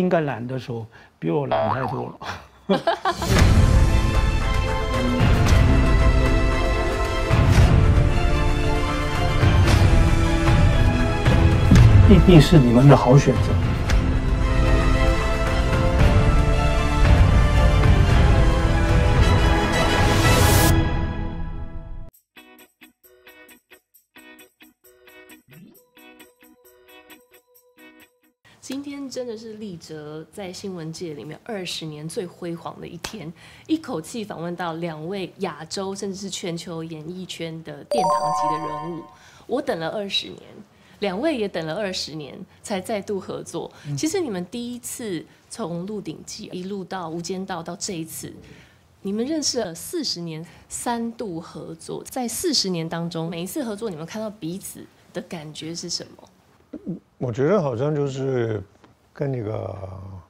[0.00, 0.86] 应该懒的时候
[1.18, 2.78] 比我懒太多了。
[12.06, 13.73] 弟弟是你们的好选择。
[28.66, 33.30] 今天真的是立哲在新闻界里面二十年最辉煌的一天，
[33.66, 39.02] 一口气访问到两位亚洲甚至是全球演艺圈的殿堂级的人物。
[39.46, 40.40] 我等了二十年，
[41.00, 43.70] 两位也等了二十年才再度合作。
[43.98, 48.32] 其实你们第一次从《鹿鼎记》一路到《无间道》到这一次，
[49.02, 56.30] 你们认识了四十年，三度合作，在四十年当中，每一次合作，你们看到彼此的感觉是什么？
[57.18, 58.62] 我觉得好像就是
[59.12, 59.50] 跟一个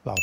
[0.02, 0.14] 老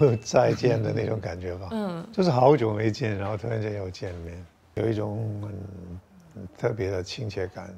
[0.00, 1.68] 朋友 再见的那种感觉吧。
[1.70, 5.40] 嗯，就是好久没见，然后突然间又见面，有一种
[6.34, 7.74] 很特别的亲切感。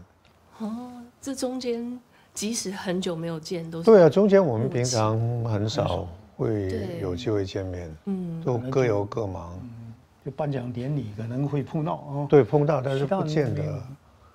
[0.58, 1.98] 哦，这中间
[2.34, 4.08] 即使很久没有见，都是对啊。
[4.08, 9.52] 中间我们平常很少会有机会见面，嗯，都各有各忙。
[10.22, 13.82] 就颁奖典礼可能会碰到哦，对，碰到，但是不见得。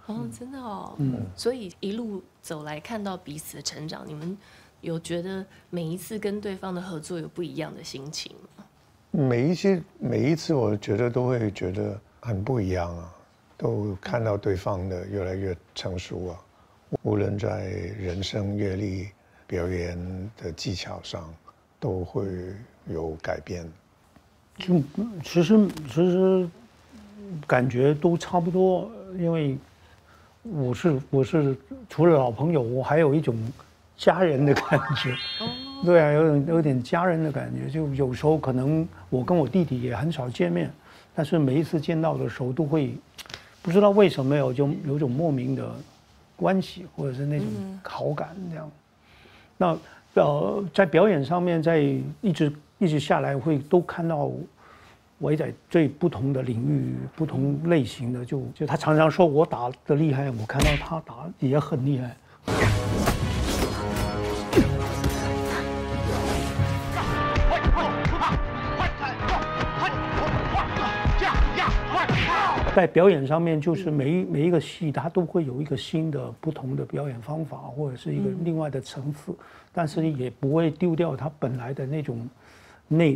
[0.08, 4.38] 哦，真的哦，嗯，所以一路走来看到彼此的成长，你们
[4.82, 8.64] 有觉得每一次跟对方的合作有不一样的心情吗？
[9.10, 13.12] 每一次每一次，我觉得都会觉得很不一样啊，
[13.58, 16.40] 都看到对方的越来越成熟啊，
[17.02, 17.66] 无论在
[17.98, 19.08] 人生阅历、
[19.48, 21.34] 表演的技巧上，
[21.80, 22.28] 都会
[22.86, 23.68] 有改变。
[24.58, 24.80] 就
[25.24, 26.48] 其实其实
[27.48, 29.58] 感觉都差不多，因为。
[30.54, 31.56] 我是我是
[31.90, 33.36] 除了老朋友，我还有一种
[33.98, 35.12] 家人的感觉。
[35.40, 35.50] 哦，
[35.84, 37.70] 对啊，有点有点家人的感觉。
[37.70, 40.72] 就有时候可能我跟我弟弟也很少见面，
[41.16, 42.96] 但是每一次见到的时候，都会
[43.62, 45.68] 不知道为什么有就有种莫名的
[46.36, 47.48] 关系，或者是那种
[47.82, 48.72] 好感这样。
[49.58, 49.78] 那
[50.14, 51.80] 呃，在表演上面，在
[52.22, 54.30] 一直一直下来会都看到。
[55.18, 62.16] 我也在最不同的领域、不同类型的，就就他常常说我打的厉害，我看到他打也很厉害。
[72.76, 79.34] 在表演上面，就是每一每一个戏，它都会有一个新的、不同的表演方法，或者是一个另外的层次，
[79.72, 82.30] 但是也不会丢掉它本来的那种。
[82.88, 83.12] 那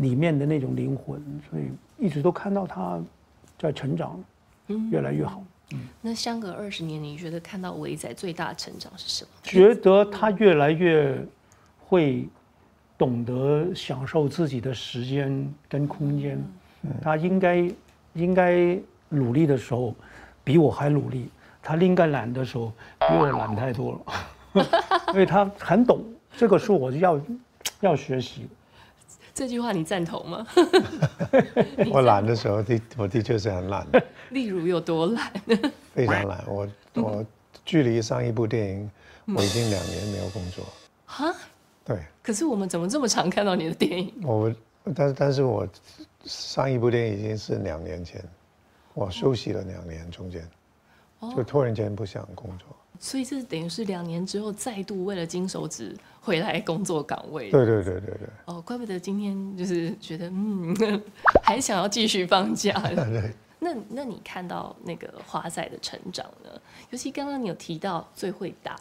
[0.00, 3.00] 里面的那种灵魂，所以一直都看到他
[3.58, 4.22] 在成长，
[4.90, 5.42] 越来越好。
[6.00, 9.30] 那相隔二十年，你觉得看到伟仔最大的成长是什么？
[9.42, 11.16] 觉得他越来越
[11.78, 12.26] 会
[12.98, 16.42] 懂得享受自己的时间跟空间。
[17.02, 17.70] 他应该
[18.14, 18.76] 应该
[19.10, 19.94] 努力的时候，
[20.42, 21.26] 比我还努力；
[21.62, 24.64] 他应该懒的时候，比我懒太多了。
[25.12, 26.02] 所以他很懂，
[26.36, 27.20] 这个是我要
[27.80, 28.48] 要学习。
[29.32, 30.46] 这句话你赞同吗？
[31.90, 33.86] 我懒的时候的我的确是很懒。
[34.30, 35.32] 例如有多懒？
[35.94, 36.44] 非常懒。
[36.46, 37.24] 我我
[37.64, 38.90] 距离上一部电影，
[39.36, 40.64] 我已经两年没有工作。
[41.06, 41.34] 哈？
[41.84, 41.98] 对。
[42.22, 44.12] 可是我们怎么这么常看到你的电影？
[44.22, 44.54] 我
[44.94, 45.66] 但但是我
[46.24, 48.22] 上一部电影已经是两年前，
[48.94, 50.46] 我休息了两年，中间
[51.36, 52.66] 就突然间不想工作。
[53.02, 57.50] 所以这等于是两年之后再度为了金手指回来工作岗位。
[57.50, 58.28] 对对对对对。
[58.44, 60.76] 哦，怪不得今天就是觉得嗯，
[61.42, 62.78] 还想要继续放假。
[62.78, 63.32] 对。
[63.58, 66.50] 那那你看到那个华仔的成长呢？
[66.90, 68.76] 尤其刚刚你有提到最会打，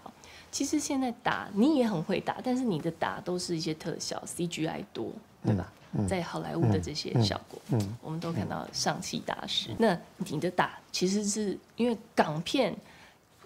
[0.52, 5.12] 其实现在打你也很会打，但是你的打都是一些特效 CGI 多，
[5.44, 5.72] 对吧？
[6.08, 9.70] 在好莱坞的这些效果，嗯，我们都看到上戏大师。
[9.78, 12.76] 那你的打其实是因为港片。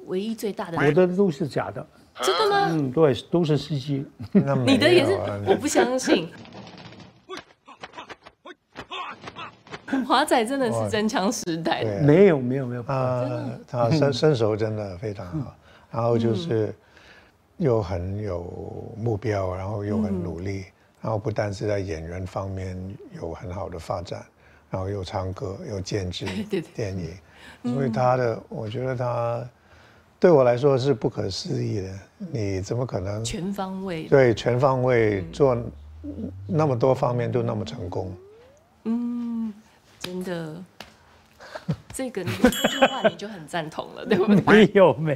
[0.08, 1.86] 唯一最大的，我的都是假的，
[2.22, 2.68] 真的吗？
[2.72, 4.06] 嗯，对，都是 CG。
[4.66, 6.30] 你的也是，我不相信。
[10.08, 15.56] 华仔真的是真枪实弹，没有没有没有，他他身身手真的非常好，
[15.92, 16.74] 然后就是
[17.58, 18.42] 又很有
[18.98, 20.66] 目标，然后又很努力，
[21.00, 22.76] 然后不但是在演员方面
[23.16, 24.26] 有很好的发展，
[24.72, 26.26] 然后又唱歌又监制
[26.76, 29.48] 电影，所以他的我觉得他。
[30.24, 31.90] 对我来说是不可思议的，
[32.32, 34.04] 你怎么可能全方位？
[34.04, 35.54] 对，全方位做
[36.48, 38.10] 那么多方面都那么成功。
[38.86, 39.54] 嗯，
[40.00, 40.56] 真的。
[41.94, 44.36] 这个你这句话你就很赞同了，对不对？
[44.66, 45.14] 没有没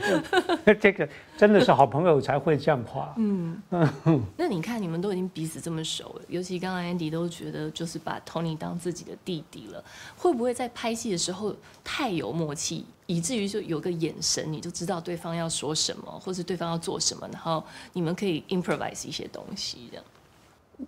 [0.66, 3.12] 有，这个真的是好朋友才会这样夸。
[3.18, 3.60] 嗯，
[4.38, 9.84] 那你看你们都已经彼此这么熟了，尤其刚刚 Andy 都觉得就是把 Tony 当自己的弟弟了，
[10.16, 17.64] 会不会在拍戏的时候太有默契，以至于就有个眼神你就知道对方要说什么，或是对方要做什么，然后
[17.94, 20.06] 你们可以 improvise 一些东西这样。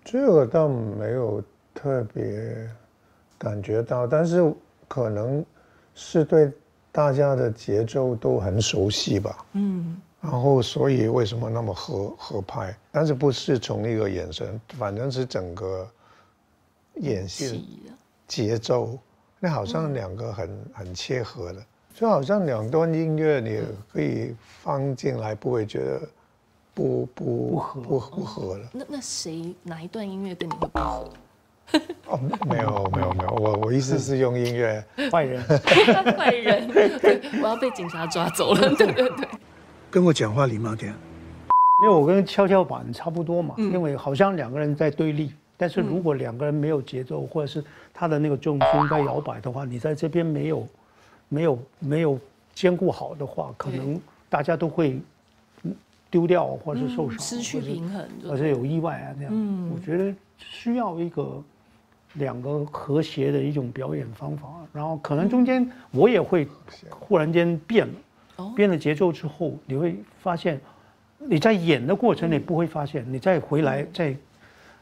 [0.05, 1.43] 这个倒没有
[1.73, 2.69] 特别
[3.39, 4.53] 感觉到，但是
[4.87, 5.43] 可能
[6.01, 6.49] 是对
[6.93, 9.45] 大家的节奏都很熟悉吧。
[9.51, 12.73] 嗯，然后所以为什么那么合合拍？
[12.89, 15.85] 但是不是从一个眼神，反正是整个
[16.95, 17.65] 演戏
[18.27, 18.97] 节奏，
[19.39, 21.61] 那好像两个很很切合的，
[21.93, 23.61] 就好像两段音乐你
[23.91, 26.01] 可以放进来，不会觉得
[26.73, 28.69] 不不不合不不合了。
[28.71, 31.09] 那那谁哪一段音乐跟你会不合？
[32.07, 32.19] 哦，
[32.49, 35.43] 没有没有没有，我我意思是用音乐， 坏人，
[36.17, 39.27] 坏人，对，我要被警察抓走了， 对对对。
[39.91, 40.93] 跟我讲话礼貌点。
[41.81, 43.71] 因为我跟跷跷板差不多嘛，嗯。
[43.71, 47.63] 因为好像两个人在对立，但是如果两个人没有节奏，或者是
[47.93, 50.67] 他的那个重心在摇摆的话，你在这边没有
[51.29, 52.19] 没有没有
[52.53, 54.99] 兼顾好的话，可能大家都会
[55.63, 55.73] 嗯
[56.11, 59.31] 丢掉或者是受伤，嗯失去平衡而且有意外啊那样。
[59.33, 59.71] 嗯。
[59.73, 61.41] 我觉得需要一个
[62.13, 66.47] 两个和谐的一种表演方法，然后可能中间我也会
[66.89, 67.93] 忽然间变了，
[68.37, 68.53] 哦。
[68.55, 70.59] 变了节奏之后，你会发现
[71.19, 74.15] 你在演的过程你不会发现，你再回来再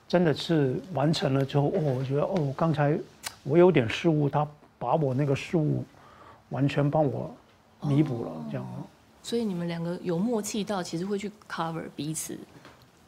[0.07, 2.97] 真的是完成了之后，哦，我觉得哦，刚才
[3.44, 4.47] 我有点失误，他
[4.80, 5.83] 把我那个失误
[6.50, 7.30] 完全帮我
[7.81, 8.65] 弥补了，这样。
[9.21, 12.38] 所以你们两个有默契到，其实会去 cover 彼此，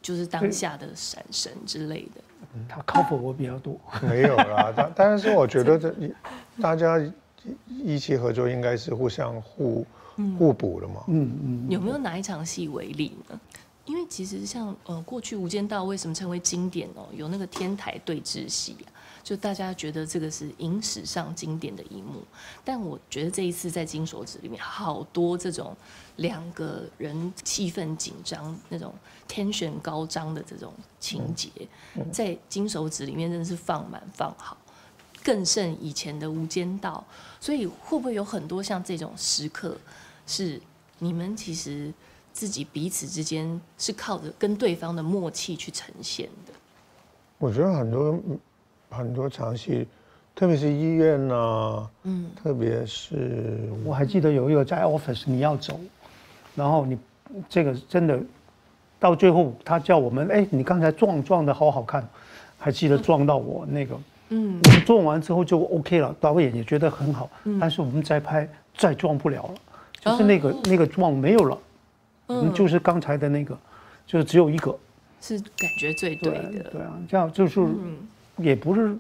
[0.02, 2.22] 就是当下的闪神之类的。
[2.68, 4.74] 他 cover 我比较多， 没有啦。
[4.76, 5.94] 但但是我觉得 这
[6.62, 7.00] 大家
[7.68, 9.86] 一起合作应该是互相互
[10.38, 11.04] 互补的嘛。
[11.08, 11.68] 嗯嗯。
[11.70, 13.40] 有没有哪一场戏为例呢？
[13.86, 17.08] 因为其实像呃过去《无间道》为什么称为经典哦？
[17.12, 18.88] 有那个天台对峙戏啊，
[19.30, 22.24] 就大家觉得这个是影史上经典的一幕。
[22.66, 25.78] 但我觉得这一次在《金手指》里面，好多这种
[26.16, 28.92] 两个人气氛紧张、那种
[29.28, 31.48] tension 高涨的这种情节，
[32.12, 34.58] 在《金手指》里面真的是放满放好。
[35.24, 37.06] 更胜以前的《无间道》，
[37.46, 39.78] 所以会不会有很多像这种时刻，
[40.26, 40.60] 是
[40.98, 41.94] 你们其实
[42.34, 46.54] 自己彼此之间是靠着跟对方的默契去呈现的？
[47.38, 48.20] 我觉得很多
[48.90, 49.88] 很多场戏，
[50.36, 55.80] 特别是医院呐、嗯，特别是我还记得有一个在 office 你要走，
[56.56, 56.98] 然后你
[57.48, 58.20] 这个真的
[59.00, 62.08] 到最后他叫我们，哎，你刚才撞撞的好好看，
[62.58, 63.96] 还记得撞到我那个，
[64.30, 64.60] 嗯。
[64.64, 69.56] 我们撞完之后就 OK 了，导演也觉得很好，但是我们再拍再撞不了了，
[70.00, 71.58] 就是那个、那个撞没有了，
[72.28, 73.58] 嗯，就是刚才的那个，
[74.06, 74.76] 就是只有一个，
[75.22, 76.70] 是感觉最对的。
[76.72, 77.98] 对啊，这样就是嗯
[78.40, 78.98] 也不是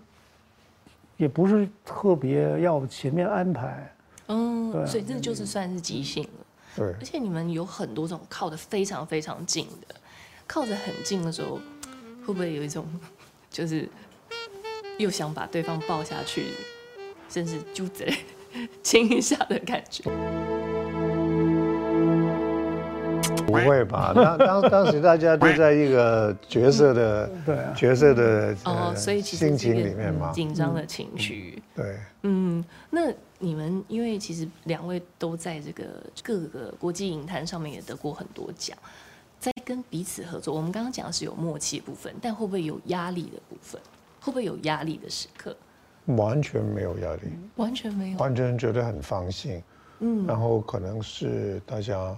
[1.17, 3.93] 也不是特别要前面安排，
[4.27, 6.45] 嗯，所以这就是算是即兴了。
[6.75, 9.95] 对而且你们有很多种靠得非常非常近的，
[10.47, 11.59] 靠着很近的时候，
[12.25, 12.85] 会不会有一种
[13.49, 13.89] 就是
[14.97, 16.45] 又想把对方抱下去，
[17.27, 18.13] 甚至就贼
[18.83, 20.03] 亲一下的感觉？
[23.49, 24.11] 不会吧？
[24.15, 30.31] 当当当时大家都在一个角色的 对啊角色的哦，呃所以其实心情里面嘛。
[30.31, 31.61] 紧张的情绪。
[31.75, 35.83] 对，嗯，那你们因为其实两位都在这个
[36.23, 38.77] 各个国际影坛上面也得过很多奖，
[39.39, 43.79] 在跟彼此合作，我们刚刚讲的是有默契的部分，但会不会有压力的部分？
[44.21, 45.55] 会不会有压力的时刻？
[46.17, 47.21] 完全没有压力，
[47.55, 48.17] 完全没有。
[48.17, 49.61] 完全觉得很放心。
[50.01, 52.15] 嗯然后可能是大家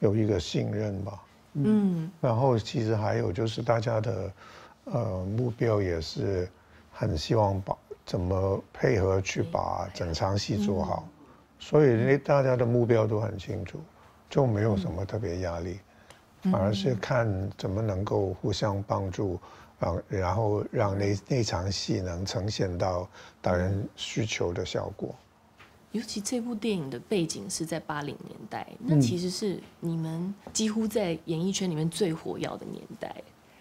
[0.00, 1.22] 有一个信任吧。
[1.54, 2.10] 嗯。
[2.20, 4.32] 然后其实还有就是大家的
[4.84, 6.48] 呃目标也是
[6.92, 11.08] 很希望把怎么配合去把整场戏做好，
[11.60, 13.78] 所以那大家的目标都很清楚，
[14.28, 15.78] 就没有什么特别压力，
[16.42, 19.38] 反而是看怎么能够互相帮助，
[19.78, 23.08] 啊然后让那那场戏能呈现到
[23.40, 25.14] 导演需求的效果。
[25.92, 33.14] 尤其这部电影的背景是在八零年代，那其实是你们几乎在演艺圈里面最火药的年代。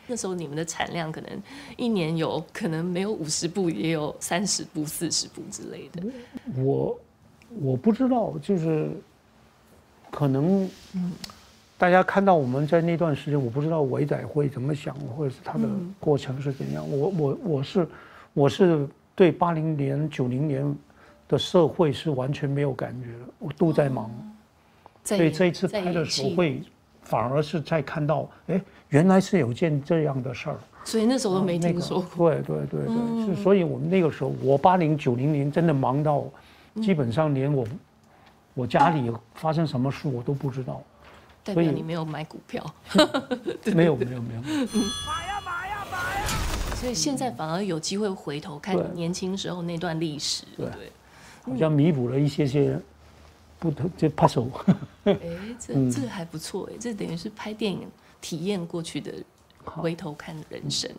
[0.06, 1.30] 那时候你们的产量可能
[1.78, 6.04] 一年有可能没有五十部，也有三十部、四十部之类的。
[6.64, 7.00] 我
[7.60, 8.90] 我不知道，就是
[10.10, 10.68] 可能，
[11.78, 15.68] 大家看到我们在那段时间，我不知道伟仔会怎么想，或者是他的
[16.00, 16.90] 过程是怎样。
[16.90, 17.88] 我我我是
[18.34, 20.76] 我是对八零年九零年
[21.30, 24.12] 的社会是完全没有感觉的，我都在忙。
[25.02, 26.62] 在所以这一次拍的时候会，
[27.04, 30.58] 反而是在看到，哎，原来是有件这样的事儿。
[30.84, 32.30] 所以那时候都没那个听说过。
[32.32, 36.26] 对对对对，是，所以我们那个时候，我八零九零年真的忙到，
[36.82, 37.66] 基本上连我
[38.56, 40.82] 我家里发生什么事我都不知道。
[41.44, 42.66] 代所以表你没有买股票，
[43.74, 44.42] 没有没有没有，
[46.76, 50.92] 所以现在反而有机会回头看你年轻时候那段历史，对？
[51.50, 52.80] 好像弥补了一些些
[53.58, 54.50] 不同这 puzzle。
[55.04, 55.18] 哎，
[55.60, 57.88] 这 这个还不错哎，这等于是拍电影
[58.22, 59.14] 体验过去的
[59.64, 60.90] 回头看人生。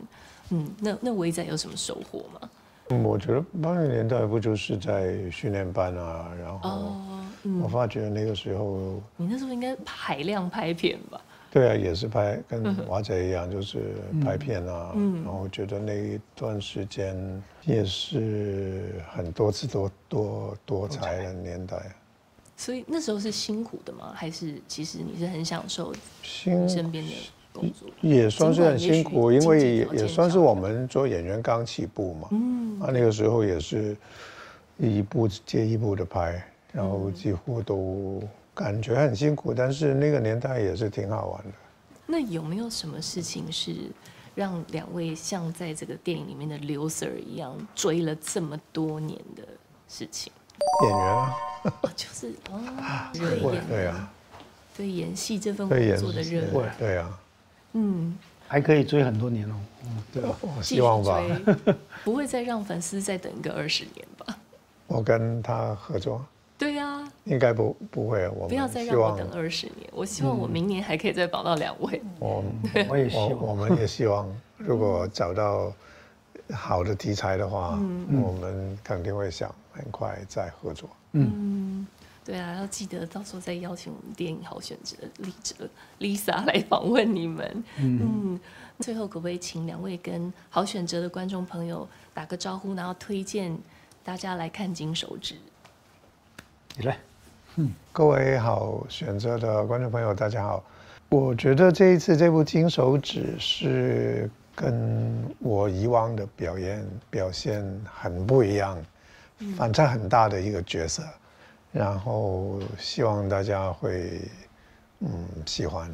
[0.51, 2.51] 嗯，那那伟仔有什么收获吗？
[2.93, 7.25] 嗯我觉得八零年代不就是在训练班啊，然后哦，
[7.63, 11.21] 我发觉那个时候，你那时候应该海量拍片吧？
[11.51, 13.79] 对啊，也是拍跟华仔一样，就是
[14.23, 15.25] 拍片啊，嗯。
[15.25, 21.77] 然后觉得那一段时间也是很多姿多多多彩的年代，
[22.57, 24.13] 所以那时候是辛苦的吗？
[24.15, 25.93] 还是其实你是很享受
[26.23, 27.13] 身边的
[27.53, 27.89] 工作？
[28.01, 32.29] 也算是很辛苦，因为也算是我们做演员刚起步嘛。
[32.31, 33.97] 嗯，啊，那个时候也是
[34.79, 36.41] 一部接一部的拍，
[36.73, 38.23] 然后几乎都
[38.61, 41.51] 感觉很辛苦，但是那个年代也是挺好玩的。
[42.05, 43.75] 那有没有什么事情是
[44.35, 49.43] 让两位像在这个电影里面的刘 Sir 一样追了这么多年的
[49.89, 50.31] 事情？
[50.83, 51.35] 演员啊，
[51.81, 52.61] 哦就是哦，
[53.15, 54.13] 热演对啊，
[54.77, 57.21] 对演戏这份工作的热对爱，对啊，
[57.73, 59.55] 嗯，还可以追很多年哦。
[59.85, 60.37] 嗯，对吧？
[60.43, 61.23] 我希望吧。
[62.05, 64.37] 不会再让粉丝再等个二十年吧？
[64.87, 66.23] 我跟他合作，
[67.31, 69.89] 应该不不会，我不要们希望再让我等二十年。
[69.93, 72.03] 我希望我明年还可以再保到两位。
[72.19, 72.45] 我
[72.89, 73.31] 我也 希望。
[73.31, 75.73] 我我们也希望， 如果找到
[76.53, 80.91] 好的题材的话，嗯我们肯定会想很快再合作。
[81.13, 81.87] 嗯，
[82.25, 85.55] 对啊，要记得到时候再邀请我们电影好选择李哲
[86.01, 87.65] Lisa 来访问你们。
[87.79, 88.41] 嗯，
[88.81, 93.57] 最后可不可以请两位跟好选择的观众朋友打个招呼，然后推荐
[94.03, 95.35] 大家来看《金手指》？
[96.77, 96.97] 你来，
[97.93, 100.63] 各位好选择的观众朋友，大家好。
[101.09, 108.79] 我觉得这一次这部《金手指》是跟我以往的表演表现很不一样，
[109.57, 111.03] 反差很大的一个角色。
[111.73, 114.21] 然后希望大家会
[115.01, 115.09] 嗯
[115.45, 115.91] 喜欢，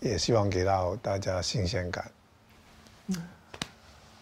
[0.00, 2.04] 也希望给到大家新鲜感。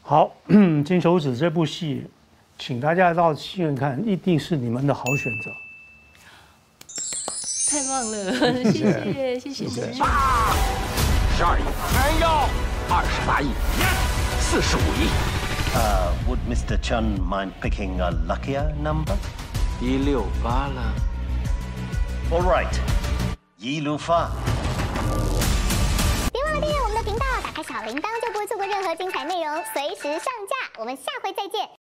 [0.03, 0.31] 好，
[0.85, 2.07] 《金手指》这部戏，
[2.59, 5.51] 请大家到戏院看，一定是你们的好选择。
[7.71, 9.93] 太棒了， 谢谢谢谢谢谢。
[9.95, 11.63] 十二亿，
[11.95, 12.27] 没有
[12.91, 13.53] 二十八亿，
[14.41, 15.09] 四十五亿
[15.73, 16.77] ，Uh, would Mr.
[16.83, 19.15] Chun mind picking a luckier number?
[19.81, 20.93] 一六八了。
[22.33, 22.75] All right.
[23.61, 24.31] Yi Lu Fa.
[26.33, 30.81] 别忘了订阅我们的频道，打开小铃铛就不会错过任何精彩内容，随时上架。
[30.81, 31.80] 我们下回再见。